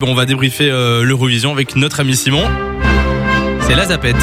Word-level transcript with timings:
Bon, 0.00 0.12
on 0.12 0.14
va 0.14 0.26
débriefer 0.26 0.70
euh, 0.70 1.02
l'Eurovision 1.02 1.50
avec 1.50 1.74
notre 1.74 1.98
ami 1.98 2.14
Simon. 2.14 2.48
C'est 3.66 3.74
la 3.74 3.84
zapette. 3.86 4.14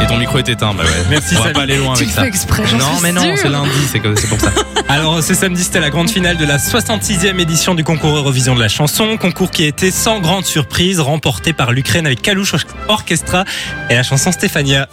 Et 0.00 0.06
ton 0.06 0.16
micro 0.16 0.38
est 0.38 0.48
éteint, 0.48 0.74
bah 0.74 0.84
ouais. 0.84 0.90
Merci, 1.10 1.34
On 1.34 1.38
va 1.38 1.42
Samy. 1.46 1.54
pas 1.54 1.62
aller 1.62 1.76
loin 1.76 1.94
Tu 1.94 2.04
avec 2.04 2.08
le 2.10 2.14
ça. 2.14 2.20
fais 2.22 2.28
exprès, 2.28 2.62
j'en 2.68 2.78
non, 2.78 2.92
suis 2.94 3.02
mais 3.02 3.10
non, 3.10 3.22
sûre. 3.22 3.34
c'est 3.36 3.48
lundi, 3.48 3.70
c'est 3.90 3.98
que- 3.98 4.14
c'est 4.14 4.28
pour 4.28 4.38
ça. 4.40 4.52
Alors 4.88 5.20
ce 5.24 5.34
samedi 5.34 5.64
c'était 5.64 5.80
la 5.80 5.90
grande 5.90 6.08
finale 6.08 6.36
de 6.36 6.44
la 6.44 6.58
66e 6.58 7.40
édition 7.40 7.74
du 7.74 7.82
concours 7.82 8.16
Eurovision 8.16 8.54
de 8.54 8.60
la 8.60 8.68
chanson, 8.68 9.16
concours 9.16 9.50
qui 9.50 9.64
a 9.64 9.66
été 9.66 9.90
sans 9.90 10.20
grande 10.20 10.44
surprise 10.44 11.00
remporté 11.00 11.52
par 11.52 11.72
l'Ukraine 11.72 12.06
avec 12.06 12.22
Kalush 12.22 12.54
Orchestra 12.86 13.44
et 13.90 13.96
la 13.96 14.04
chanson 14.04 14.30
Stéphania. 14.30 14.86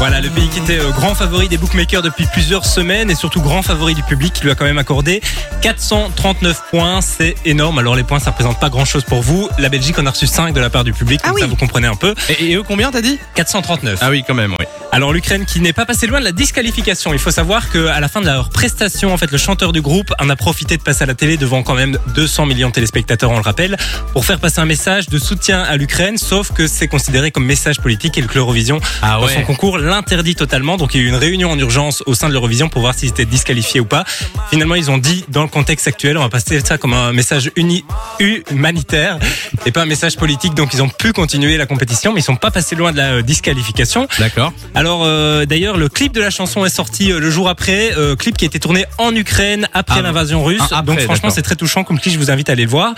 Voilà, 0.00 0.22
le 0.22 0.30
pays 0.30 0.48
qui 0.48 0.60
était 0.60 0.78
euh, 0.78 0.92
grand 0.92 1.14
favori 1.14 1.46
des 1.48 1.58
bookmakers 1.58 2.00
depuis 2.00 2.24
plusieurs 2.24 2.64
semaines 2.64 3.10
et 3.10 3.14
surtout 3.14 3.42
grand 3.42 3.60
favori 3.60 3.94
du 3.94 4.02
public 4.02 4.32
qui 4.32 4.44
lui 4.44 4.50
a 4.50 4.54
quand 4.54 4.64
même 4.64 4.78
accordé 4.78 5.20
439 5.60 6.62
points, 6.70 7.02
c'est 7.02 7.34
énorme. 7.44 7.78
Alors 7.78 7.96
les 7.96 8.02
points 8.02 8.18
ça 8.18 8.30
représente 8.30 8.58
pas 8.58 8.70
grand 8.70 8.86
chose 8.86 9.04
pour 9.04 9.20
vous. 9.20 9.50
La 9.58 9.68
Belgique 9.68 9.98
en 9.98 10.06
a 10.06 10.10
reçu 10.10 10.26
5 10.26 10.54
de 10.54 10.60
la 10.60 10.70
part 10.70 10.84
du 10.84 10.94
public, 10.94 11.20
Ah 11.22 11.28
comme 11.28 11.38
ça 11.38 11.46
vous 11.46 11.54
comprenez 11.54 11.86
un 11.86 11.96
peu. 11.96 12.14
Et, 12.30 12.46
et 12.46 12.54
eux, 12.56 12.62
combien 12.62 12.90
t'as 12.90 13.02
dit? 13.02 13.18
439. 13.34 13.98
Ah 14.00 14.08
oui, 14.08 14.24
quand 14.26 14.32
même, 14.32 14.56
oui. 14.58 14.64
Alors 15.00 15.14
l'Ukraine 15.14 15.46
qui 15.46 15.60
n'est 15.60 15.72
pas 15.72 15.86
passé 15.86 16.06
loin 16.06 16.20
de 16.20 16.26
la 16.26 16.32
disqualification. 16.32 17.14
Il 17.14 17.18
faut 17.18 17.30
savoir 17.30 17.70
qu'à 17.70 17.98
la 18.00 18.08
fin 18.08 18.20
de 18.20 18.26
leur 18.26 18.50
prestation, 18.50 19.14
en 19.14 19.16
fait, 19.16 19.32
le 19.32 19.38
chanteur 19.38 19.72
du 19.72 19.80
groupe 19.80 20.12
en 20.18 20.28
a 20.28 20.36
profité 20.36 20.76
de 20.76 20.82
passer 20.82 21.04
à 21.04 21.06
la 21.06 21.14
télé 21.14 21.38
devant 21.38 21.62
quand 21.62 21.74
même 21.74 21.98
200 22.14 22.44
millions 22.44 22.68
de 22.68 22.74
téléspectateurs, 22.74 23.30
on 23.30 23.36
le 23.36 23.40
rappelle, 23.40 23.78
pour 24.12 24.26
faire 24.26 24.38
passer 24.38 24.60
un 24.60 24.66
message 24.66 25.08
de 25.08 25.18
soutien 25.18 25.62
à 25.62 25.78
l'Ukraine. 25.78 26.18
Sauf 26.18 26.52
que 26.52 26.66
c'est 26.66 26.86
considéré 26.86 27.30
comme 27.30 27.46
message 27.46 27.80
politique 27.80 28.18
et 28.18 28.20
le 28.20 28.28
Eurovision 28.34 28.78
Ah 29.00 29.16
dans 29.18 29.24
ouais. 29.24 29.32
son 29.36 29.40
concours 29.40 29.78
l'interdit 29.78 30.34
totalement. 30.34 30.76
Donc 30.76 30.92
il 30.92 31.00
y 31.00 31.02
a 31.02 31.06
eu 31.06 31.08
une 31.08 31.14
réunion 31.14 31.50
en 31.50 31.58
urgence 31.58 32.02
au 32.04 32.12
sein 32.12 32.28
de 32.28 32.34
l'Eurovision 32.34 32.68
pour 32.68 32.82
voir 32.82 32.92
s'ils 32.92 33.08
étaient 33.08 33.24
disqualifiés 33.24 33.80
ou 33.80 33.86
pas. 33.86 34.04
Finalement, 34.50 34.74
ils 34.74 34.90
ont 34.90 34.98
dit 34.98 35.24
dans 35.28 35.44
le 35.44 35.48
contexte 35.48 35.88
actuel, 35.88 36.18
on 36.18 36.22
va 36.22 36.28
passer 36.28 36.60
ça 36.60 36.76
comme 36.76 36.92
un 36.92 37.14
message 37.14 37.50
uni 37.56 37.86
humanitaire 38.18 39.18
et 39.64 39.72
pas 39.72 39.80
un 39.80 39.86
message 39.86 40.18
politique. 40.18 40.52
Donc 40.52 40.74
ils 40.74 40.82
ont 40.82 40.90
pu 40.90 41.14
continuer 41.14 41.56
la 41.56 41.64
compétition, 41.64 42.12
mais 42.12 42.20
ils 42.20 42.24
sont 42.24 42.36
pas 42.36 42.50
passés 42.50 42.76
loin 42.76 42.92
de 42.92 42.98
la 42.98 43.12
euh, 43.12 43.22
disqualification. 43.22 44.06
D'accord. 44.18 44.52
Alors 44.74 44.89
euh, 45.02 45.46
d'ailleurs 45.46 45.76
le 45.76 45.88
clip 45.88 46.12
de 46.12 46.20
la 46.20 46.30
chanson 46.30 46.64
est 46.64 46.68
sorti 46.74 47.12
euh, 47.12 47.20
le 47.20 47.30
jour 47.30 47.48
après, 47.48 47.92
euh, 47.96 48.16
clip 48.16 48.36
qui 48.36 48.44
a 48.44 48.46
été 48.46 48.58
tourné 48.58 48.84
en 48.98 49.14
Ukraine 49.14 49.68
après 49.72 50.00
Ah, 50.00 50.02
l'invasion 50.02 50.42
russe. 50.44 50.60
ah, 50.70 50.78
après, 50.78 50.82
Donc 50.82 51.00
franchement 51.00 51.14
d'accord. 51.28 51.32
c'est 51.32 51.42
très 51.42 51.56
touchant 51.56 51.84
comme 51.84 51.98
clip, 52.00 52.12
je 52.14 52.18
vous 52.18 52.30
invite 52.30 52.48
à 52.48 52.52
aller 52.52 52.64
le 52.64 52.70
voir. 52.70 52.94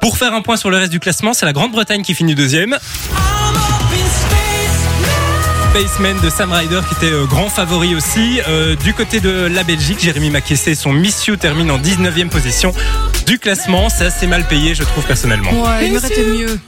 Pour 0.00 0.18
faire 0.18 0.34
un 0.34 0.42
point 0.42 0.56
sur 0.56 0.70
le 0.70 0.76
reste 0.76 0.92
du 0.92 1.00
classement, 1.00 1.32
c'est 1.32 1.46
la 1.46 1.52
Grande-Bretagne 1.52 2.02
qui 2.02 2.14
finit 2.14 2.34
deuxième. 2.34 2.76
Spaceman 5.70 6.16
de 6.22 6.30
Sam 6.30 6.52
Ryder 6.52 6.80
qui 6.88 6.94
était 7.04 7.12
euh, 7.14 7.26
grand 7.26 7.50
favori 7.50 7.94
aussi. 7.94 8.40
Euh, 8.48 8.76
du 8.76 8.94
côté 8.94 9.20
de 9.20 9.46
la 9.46 9.62
Belgique, 9.62 9.98
Jérémy 10.00 10.30
Mackessé, 10.30 10.74
son 10.74 10.92
Miss 10.92 11.26
You 11.26 11.36
termine 11.36 11.70
en 11.70 11.78
19e 11.78 12.28
position 12.28 12.72
du 13.26 13.38
classement. 13.38 13.88
C'est 13.90 14.06
assez 14.06 14.26
mal 14.26 14.44
payé, 14.48 14.74
je 14.74 14.84
trouve 14.84 15.04
personnellement. 15.04 15.50
Ouais, 15.50 15.86
il 15.88 15.92
méritait 15.92 16.22
mieux. 16.24 16.58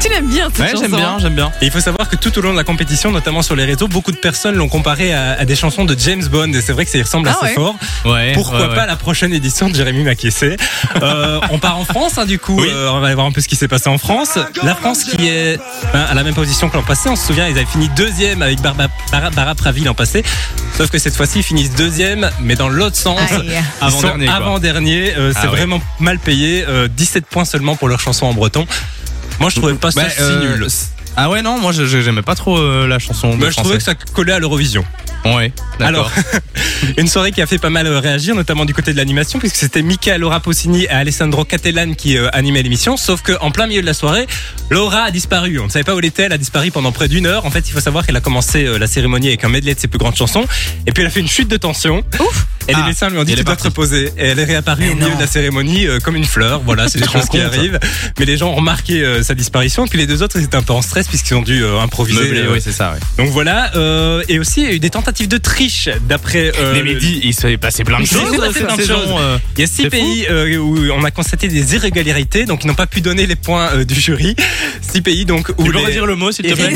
Tu 0.00 0.08
l'aimes 0.08 0.28
bien 0.28 0.48
cette 0.50 0.58
Ouais, 0.58 0.70
chanson 0.72 0.82
j'aime 0.82 0.96
bien, 0.96 1.18
j'aime 1.18 1.34
bien. 1.34 1.52
Et 1.60 1.66
il 1.66 1.70
faut 1.70 1.80
savoir 1.80 2.08
que 2.08 2.16
tout 2.16 2.36
au 2.38 2.40
long 2.42 2.52
de 2.52 2.56
la 2.56 2.64
compétition, 2.64 3.10
notamment 3.12 3.42
sur 3.42 3.54
les 3.56 3.64
réseaux, 3.64 3.88
beaucoup 3.88 4.12
de 4.12 4.16
personnes 4.16 4.54
l'ont 4.56 4.68
comparé 4.68 5.12
à, 5.12 5.32
à 5.38 5.44
des 5.44 5.56
chansons 5.56 5.84
de 5.84 5.96
James 5.98 6.24
Bond. 6.26 6.52
Et 6.52 6.60
c'est 6.60 6.72
vrai 6.72 6.84
que 6.84 6.90
ça 6.90 6.98
y 6.98 7.02
ressemble 7.02 7.28
Ah 7.28 7.36
assez 7.36 7.46
ouais. 7.46 7.54
fort. 7.54 7.76
Ouais. 8.04 8.32
Pourquoi 8.34 8.60
ouais, 8.60 8.68
ouais. 8.68 8.74
pas 8.74 8.86
la 8.86 8.96
prochaine 8.96 9.32
édition 9.32 9.68
de 9.68 9.74
Jérémy 9.74 10.02
Mackessé 10.04 10.56
euh, 11.02 11.40
On 11.50 11.58
part 11.58 11.78
en 11.78 11.84
France, 11.84 12.18
hein, 12.18 12.24
du 12.26 12.38
coup. 12.38 12.60
Oui. 12.60 12.68
Euh, 12.70 12.90
on 12.90 13.00
va 13.00 13.06
aller 13.06 13.14
voir 13.14 13.26
un 13.26 13.32
peu 13.32 13.40
ce 13.40 13.48
qui 13.48 13.56
s'est 13.56 13.68
passé 13.68 13.88
en 13.88 13.98
France. 13.98 14.38
La 14.62 14.74
France 14.74 15.04
qui 15.04 15.28
est 15.28 15.58
ben, 15.92 16.00
à 16.08 16.14
la 16.14 16.22
même 16.24 16.34
position 16.34 16.68
que 16.68 16.76
l'an 16.76 16.82
passé. 16.82 17.08
On 17.08 17.16
se 17.16 17.26
souvient, 17.26 17.46
ils 17.48 17.56
avaient 17.56 17.66
fini 17.66 17.88
deuxième 17.96 18.42
avec 18.42 18.60
Barba, 18.60 18.88
Bara, 19.12 19.30
Bara 19.30 19.54
Pravi 19.54 19.84
l'an 19.84 19.94
passé. 19.94 20.22
Sauf 20.76 20.90
que 20.90 20.98
cette 20.98 21.14
fois-ci, 21.16 21.40
ils 21.40 21.42
finissent 21.44 21.74
deuxième, 21.74 22.30
mais 22.40 22.54
dans 22.54 22.68
l'autre 22.68 22.96
sens. 22.96 23.18
Avant-dernier, 23.80 24.28
avant-dernier. 24.28 25.14
Euh, 25.16 25.32
c'est 25.32 25.40
Ah 25.42 25.44
ouais. 25.44 25.56
vraiment 25.56 25.80
mal 25.98 26.18
payé. 26.18 26.64
Euh, 26.68 26.88
17 26.88 27.26
points 27.26 27.44
seulement 27.44 27.76
pour 27.76 27.88
leur 27.88 28.00
chanson 28.00 28.26
en 28.26 28.32
breton. 28.34 28.66
Moi, 29.40 29.50
je 29.50 29.56
trouvais 29.56 29.74
pas 29.74 29.90
ça 29.90 30.02
Bah, 30.02 30.10
si 30.10 30.20
euh, 30.22 30.56
nul. 30.56 30.66
Ah 31.16 31.28
ouais, 31.28 31.42
non, 31.42 31.58
moi 31.58 31.72
j'aimais 31.72 32.22
pas 32.22 32.36
trop 32.36 32.56
euh, 32.58 32.86
la 32.86 32.98
chanson. 32.98 33.36
Bah, 33.36 33.50
je 33.50 33.56
trouvais 33.56 33.78
que 33.78 33.82
ça 33.82 33.94
collait 33.94 34.32
à 34.32 34.38
l'Eurovision. 34.38 34.84
Ouais, 35.24 35.52
Alors, 35.80 36.10
une 36.96 37.06
soirée 37.06 37.30
qui 37.30 37.42
a 37.42 37.46
fait 37.46 37.58
pas 37.58 37.68
mal 37.68 37.86
euh, 37.86 38.00
réagir, 38.00 38.34
notamment 38.34 38.64
du 38.64 38.72
côté 38.72 38.92
de 38.92 38.96
l'animation, 38.96 39.38
puisque 39.38 39.56
c'était 39.56 39.82
Mika, 39.82 40.16
Laura 40.16 40.40
Pausini 40.40 40.84
et 40.84 40.88
Alessandro 40.88 41.44
Cattelan 41.44 41.92
qui 41.94 42.16
euh, 42.16 42.28
animaient 42.32 42.62
l'émission. 42.62 42.96
Sauf 42.96 43.20
qu'en 43.22 43.50
plein 43.50 43.66
milieu 43.66 43.82
de 43.82 43.86
la 43.86 43.92
soirée, 43.92 44.26
Laura 44.70 45.02
a 45.02 45.10
disparu. 45.10 45.58
On 45.58 45.64
ne 45.64 45.68
savait 45.68 45.84
pas 45.84 45.94
où 45.94 45.98
elle 45.98 46.06
était. 46.06 46.22
Elle 46.22 46.32
a 46.32 46.38
disparu 46.38 46.70
pendant 46.70 46.92
près 46.92 47.08
d'une 47.08 47.26
heure. 47.26 47.44
En 47.44 47.50
fait, 47.50 47.68
il 47.68 47.72
faut 47.72 47.80
savoir 47.80 48.06
qu'elle 48.06 48.16
a 48.16 48.22
commencé 48.22 48.64
euh, 48.64 48.78
la 48.78 48.86
cérémonie 48.86 49.28
avec 49.28 49.44
un 49.44 49.50
medley 49.50 49.74
de 49.74 49.80
ses 49.80 49.88
plus 49.88 49.98
grandes 49.98 50.16
chansons. 50.16 50.46
Et 50.86 50.92
puis 50.92 51.02
elle 51.02 51.08
a 51.08 51.10
fait 51.10 51.20
une 51.20 51.28
chute 51.28 51.48
de 51.48 51.56
tension. 51.58 52.02
Ouf. 52.18 52.46
Et 52.70 52.74
les 52.74 52.80
Ah, 52.82 52.86
médecins 52.86 53.08
lui 53.10 53.18
ont 53.18 53.24
dit 53.24 53.34
tu 53.34 53.44
dois 53.44 53.56
te 53.56 53.64
reposer. 53.64 54.06
Et 54.18 54.26
elle 54.28 54.38
est 54.38 54.44
réapparue 54.44 54.90
au 54.90 54.94
milieu 54.94 55.14
de 55.14 55.20
la 55.20 55.26
cérémonie 55.26 55.86
euh, 55.86 55.98
comme 55.98 56.16
une 56.16 56.24
fleur. 56.24 56.60
Voilà, 56.70 56.88
c'est 56.88 56.98
des 57.00 57.06
choses 57.06 57.22
qui 57.28 57.38
compte 57.38 57.40
arrivent. 57.54 57.78
Mais 58.18 58.24
les 58.24 58.36
gens 58.36 58.50
ont 58.50 58.54
remarqué 58.56 59.02
euh, 59.02 59.22
sa 59.22 59.34
disparition. 59.34 59.84
Et 59.86 59.88
puis 59.88 59.98
les 59.98 60.06
deux 60.06 60.22
autres, 60.22 60.36
ils 60.38 60.44
étaient 60.44 60.56
un 60.56 60.62
peu 60.62 60.72
en 60.72 60.82
stress 60.82 61.08
puisqu'ils 61.08 61.34
ont 61.34 61.42
dû 61.42 61.64
euh, 61.64 61.80
improviser. 61.80 62.20
Euh, 62.38 62.52
oui, 62.52 62.60
c'est 62.62 62.72
ça, 62.72 62.92
ouais. 62.92 62.98
donc 63.24 63.32
voilà, 63.32 63.72
euh, 63.76 64.22
et 64.28 64.38
aussi 64.38 64.60
il 64.60 64.66
y 64.66 64.70
a 64.70 64.72
eu 64.74 64.78
des 64.78 64.90
tentatives 64.90 65.26
de 65.28 65.36
triche 65.38 65.88
d'après. 66.08 66.52
euh, 66.58 66.74
Les 66.74 66.82
le- 66.82 66.94
médias, 66.94 67.18
il 67.22 67.34
s'est 67.34 67.56
passé 67.56 67.82
plein 67.84 67.98
de 67.98 68.02
Il 68.04 68.06
s'est 68.06 68.14
choses 68.18 68.36
passé 68.36 68.52
cette 68.54 68.66
plein 68.66 68.76
de 68.76 68.80
saison. 68.82 68.94
choses. 68.96 69.14
euh. 69.20 69.38
Il 69.56 69.60
y 69.60 69.64
a 69.64 69.66
six 69.66 69.88
pays 69.88 70.26
euh, 70.30 70.56
où 70.58 70.78
on 70.92 71.02
a 71.04 71.10
constaté 71.10 71.48
des 71.48 71.74
irrégularités, 71.74 72.44
donc 72.44 72.62
ils 72.64 72.66
n'ont 72.68 72.74
pas 72.74 72.86
pu 72.86 73.00
donner 73.00 73.26
les 73.26 73.36
points 73.36 73.70
euh, 73.74 73.84
du 73.84 73.94
jury. 73.94 74.36
Six 74.80 75.00
pays 75.02 75.24
donc 75.24 75.48
où 75.58 75.64
Tu 75.64 75.70
peux 75.72 75.78
les 75.78 75.84
redire 75.86 76.06
le 76.06 76.14
mot, 76.16 76.30
s'il 76.32 76.44
te 76.46 76.52
plaît. 76.54 76.72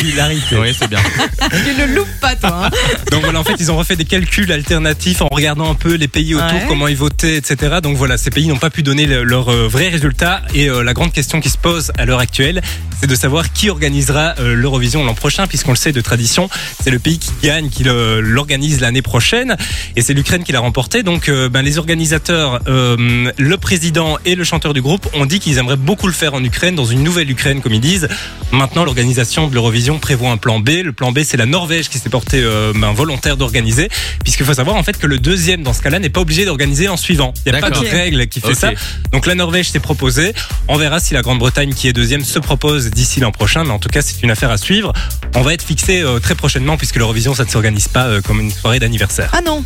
Oui, 0.61 0.77
c'est 0.79 0.89
bien. 0.89 0.99
Tu 1.51 1.81
ne 1.81 1.95
loupes 1.95 2.21
pas 2.21 2.35
toi. 2.37 2.67
hein. 2.67 2.71
Donc 3.11 3.23
voilà, 3.23 3.39
en 3.41 3.45
fait, 3.45 3.55
ils 3.59 3.71
ont 3.71 3.77
refait 3.77 3.97
des 3.97 4.05
calculs 4.05 4.51
alternatifs 4.51 5.23
en 5.23 5.29
regardant 5.29 5.71
un 5.71 5.75
peu 5.75 5.84
les 5.91 6.09
pays 6.09 6.35
autour, 6.35 6.47
Ouais. 6.53 6.65
comment 6.69 6.89
ils 6.89 6.97
votaient, 6.97 7.37
etc. 7.37 7.77
Donc 7.83 7.97
voilà, 7.97 8.17
ces 8.19 8.31
pays 8.31 8.47
n'ont 8.49 8.57
pas 8.57 8.71
pu 8.71 8.83
donner 8.83 9.07
le- 9.07 9.23
leurs 9.25 9.49
euh, 9.51 9.69
vrais 9.69 9.89
résultats. 9.89 10.43
Et 10.55 10.69
euh, 10.69 10.83
la 10.83 10.93
grande 10.95 11.13
question 11.13 11.41
qui 11.41 11.49
se 11.51 11.59
pose 11.59 11.93
à 11.99 12.05
l'heure 12.05 12.19
actuelle, 12.21 12.63
c'est 13.01 13.07
de 13.07 13.15
savoir 13.15 13.53
qui 13.53 13.71
organisera 13.71 14.35
euh, 14.39 14.55
l'Eurovision 14.55 15.05
l'an 15.05 15.15
prochain, 15.15 15.47
puisqu'on 15.47 15.73
le 15.73 15.77
sait 15.77 15.93
de 15.93 16.01
tradition, 16.01 16.49
c'est 16.83 16.91
le 16.91 16.99
pays 16.99 17.19
qui 17.19 17.31
gagne, 17.43 17.69
qui 17.69 17.85
l'organise 17.85 18.81
l'année 18.81 19.03
prochaine. 19.03 19.57
Et 19.97 20.03
c'est 20.03 20.15
l'Ukraine 20.15 20.45
qui 20.45 20.53
l'a 20.53 20.61
remporté. 20.61 21.03
Donc 21.03 21.29
euh, 21.29 21.49
ben, 21.49 21.63
les 21.63 21.79
organisateurs, 21.79 22.61
le 22.67 23.55
président 23.57 24.19
et 24.25 24.35
le 24.35 24.45
chanteur 24.45 24.75
du 24.75 24.83
groupe 24.83 25.07
ont 25.15 25.27
dit 25.27 25.41
qu'ils 25.41 25.59
aimeraient 25.59 25.77
beaucoup 25.77 26.07
le 26.07 26.13
faire 26.13 26.35
en 26.35 26.43
Ukraine, 26.45 26.75
dans 26.75 26.85
une 26.85 27.03
nouvelle 27.03 27.31
Ukraine, 27.31 27.61
comme 27.61 27.73
ils 27.75 27.81
disent. 27.81 28.09
Maintenant, 28.53 28.85
l'organisation 28.85 29.49
de 29.49 29.55
l'Eurovision 29.55 29.99
prévoit 29.99 30.31
un 30.31 30.37
plan 30.37 30.61
B. 30.61 30.69
Le 30.85 30.93
plan 30.93 31.11
B, 31.13 31.21
c'est 31.25 31.37
la 31.37 31.47
Norvège 31.47 31.89
qui 31.89 31.99
s'est 31.99 32.09
portée 32.11 32.43
ben, 32.75 32.93
volontaire 32.93 33.37
d'organiser, 33.37 33.89
puisqu'il 34.23 34.47
faut 34.47 34.55
savoir 34.55 34.77
en 34.77 34.83
fait 34.83 34.99
que 34.99 35.07
le 35.07 35.19
deuxième 35.19 35.63
dans 35.65 35.73
ce 35.73 35.83
cas-là 35.83 35.99
n'est 35.99 36.09
pas 36.11 36.21
obligé 36.21 36.45
d'organiser 36.45 36.89
en 36.89 36.97
suivant. 36.97 37.35
Il 37.45 37.53
n'y 37.53 37.59
a 37.59 37.61
pas 37.61 37.71
de 37.71 37.79
règle 37.79 38.27
qui 38.29 38.41
fait 38.41 38.55
ça. 38.55 38.71
Donc 39.13 39.27
la 39.27 39.35
Norvège 39.35 39.71
s'est 39.71 39.81
proposée. 39.81 40.33
On 40.69 40.77
verra 40.77 41.01
si 41.01 41.15
la 41.15 41.23
Grande-Bretagne, 41.23 41.75
qui 41.75 41.89
est 41.89 41.93
deuxième, 41.93 42.25
se 42.25 42.39
propose 42.39 42.91
d'ici 42.91 43.19
l'an 43.21 43.33
prochain. 43.33 43.65
Mais 43.65 43.71
en 43.73 43.79
tout 43.79 43.89
cas, 43.89 44.03
c'est 44.03 44.23
une 44.23 44.31
affaire 44.31 44.51
à 44.51 44.57
suivre. 44.59 44.93
On 45.35 45.43
va 45.43 45.53
être 45.55 45.63
fixé 45.65 46.03
euh, 46.03 46.21
très 46.21 46.35
prochainement, 46.37 46.77
puisque 46.77 46.97
l'Eurovision, 46.97 47.35
ça 47.35 47.45
ne 47.45 47.51
s'organise 47.51 47.89
pas 47.89 48.05
euh, 48.07 48.21
comme 48.21 48.41
une 48.41 48.53
soirée 48.53 48.79
d'anniversaire. 48.79 49.31
Ah 49.33 49.41
non. 49.41 49.65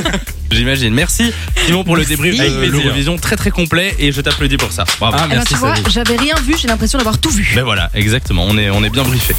J'imagine. 0.50 0.94
Merci 0.94 1.32
Simon 1.66 1.84
pour 1.84 1.96
le 1.96 2.04
débrief 2.06 2.38
Avec 2.40 2.52
de 2.52 2.66
l'Eurovision 2.70 3.16
très 3.18 3.36
très 3.36 3.50
complet 3.50 3.94
et 3.98 4.12
je 4.12 4.20
t'applaudis 4.20 4.56
pour 4.56 4.72
ça. 4.72 4.84
Bravo. 4.98 5.16
Ah, 5.18 5.24
Eh 5.26 5.28
ben, 5.28 5.34
merci, 5.36 5.52
tu 5.54 5.58
vois, 5.60 5.74
Sally. 5.76 5.86
j'avais 5.90 6.16
rien 6.16 6.34
vu, 6.36 6.54
j'ai 6.58 6.68
l'impression 6.68 6.98
d'avoir 6.98 7.18
tout 7.18 7.30
vu. 7.30 7.52
Ben 7.54 7.64
voilà, 7.64 7.90
exactement. 7.94 8.44
On 8.48 8.56
est 8.56 8.70
on 8.70 8.82
est 8.84 8.90
bien 8.90 9.02
briefé. 9.02 9.34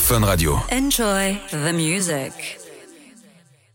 Fun 0.00 0.20
Radio. 0.24 0.58
Enjoy 0.72 1.36
the 1.52 1.72
music. 1.72 2.58